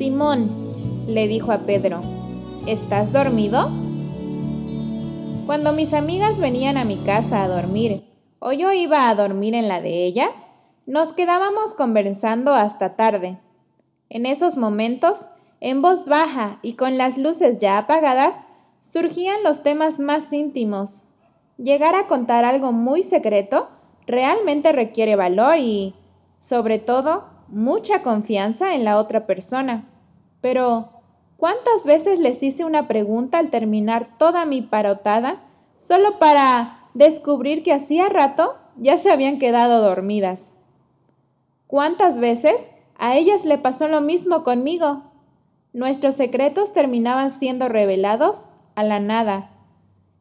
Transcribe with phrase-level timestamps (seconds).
[0.00, 2.00] Simón, le dijo a Pedro,
[2.66, 3.70] ¿estás dormido?
[5.44, 8.02] Cuando mis amigas venían a mi casa a dormir,
[8.38, 10.46] o yo iba a dormir en la de ellas,
[10.86, 13.40] nos quedábamos conversando hasta tarde.
[14.08, 15.26] En esos momentos,
[15.60, 18.46] en voz baja y con las luces ya apagadas,
[18.80, 21.08] surgían los temas más íntimos.
[21.58, 23.68] Llegar a contar algo muy secreto
[24.06, 25.94] realmente requiere valor y,
[26.38, 29.84] sobre todo, mucha confianza en la otra persona.
[30.40, 30.90] Pero,
[31.36, 35.40] ¿cuántas veces les hice una pregunta al terminar toda mi parotada
[35.76, 40.54] solo para descubrir que hacía rato ya se habían quedado dormidas?
[41.66, 45.04] ¿Cuántas veces a ellas le pasó lo mismo conmigo?
[45.72, 49.50] Nuestros secretos terminaban siendo revelados a la nada,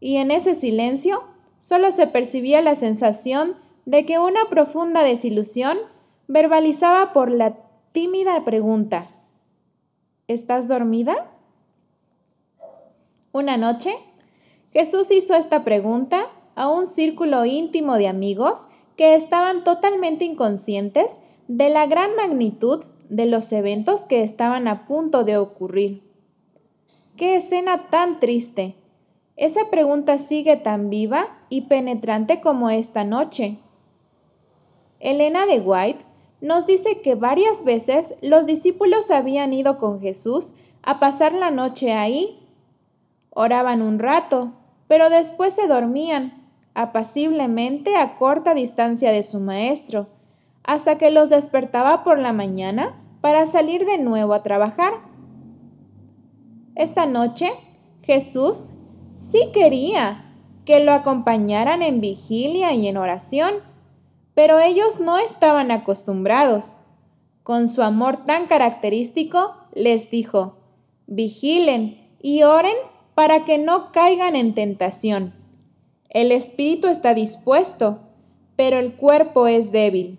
[0.00, 1.22] y en ese silencio
[1.58, 5.78] solo se percibía la sensación de que una profunda desilusión
[6.28, 7.56] verbalizaba por la
[7.92, 9.08] tímida pregunta
[10.28, 11.30] ¿Estás dormida?
[13.30, 13.94] Una noche,
[14.72, 18.66] Jesús hizo esta pregunta a un círculo íntimo de amigos
[18.96, 25.22] que estaban totalmente inconscientes de la gran magnitud de los eventos que estaban a punto
[25.22, 26.02] de ocurrir.
[27.16, 28.74] ¡Qué escena tan triste!
[29.36, 33.58] Esa pregunta sigue tan viva y penetrante como esta noche.
[34.98, 36.05] Elena de White
[36.40, 41.92] nos dice que varias veces los discípulos habían ido con Jesús a pasar la noche
[41.92, 42.38] ahí.
[43.30, 44.52] Oraban un rato,
[44.88, 50.08] pero después se dormían apaciblemente a corta distancia de su maestro,
[50.62, 54.92] hasta que los despertaba por la mañana para salir de nuevo a trabajar.
[56.74, 57.50] Esta noche,
[58.02, 58.72] Jesús
[59.14, 60.34] sí quería
[60.66, 63.54] que lo acompañaran en vigilia y en oración,
[64.36, 66.76] pero ellos no estaban acostumbrados.
[67.42, 70.58] Con su amor tan característico, les dijo,
[71.06, 72.76] vigilen y oren
[73.14, 75.32] para que no caigan en tentación.
[76.10, 78.00] El espíritu está dispuesto,
[78.56, 80.18] pero el cuerpo es débil.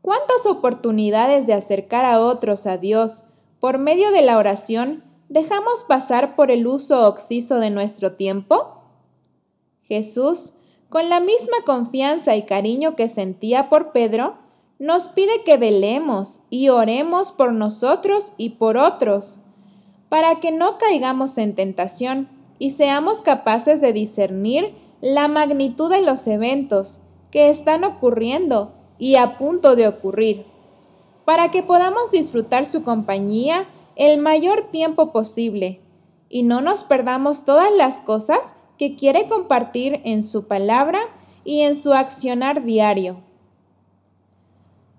[0.00, 3.26] ¿Cuántas oportunidades de acercar a otros a Dios
[3.60, 8.82] por medio de la oración dejamos pasar por el uso oxiso de nuestro tiempo?
[9.84, 10.61] Jesús,
[10.92, 14.34] con la misma confianza y cariño que sentía por Pedro,
[14.78, 19.44] nos pide que velemos y oremos por nosotros y por otros,
[20.10, 26.26] para que no caigamos en tentación y seamos capaces de discernir la magnitud de los
[26.26, 30.44] eventos que están ocurriendo y a punto de ocurrir,
[31.24, 33.64] para que podamos disfrutar su compañía
[33.96, 35.80] el mayor tiempo posible
[36.28, 40.98] y no nos perdamos todas las cosas que quiere compartir en su palabra
[41.44, 43.18] y en su accionar diario.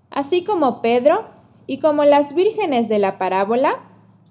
[0.08, 1.26] Así como Pedro
[1.66, 3.82] y como las vírgenes de la parábola,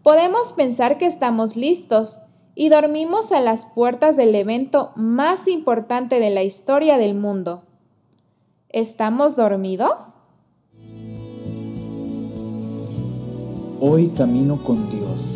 [0.01, 2.23] podemos pensar que estamos listos
[2.55, 7.61] y dormimos a las puertas del evento más importante de la historia del mundo.
[8.69, 10.17] ¿Estamos dormidos?
[13.79, 15.35] Hoy Camino con Dios,